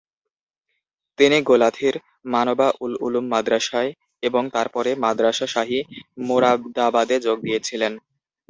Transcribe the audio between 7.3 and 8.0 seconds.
দিয়েছিলেন।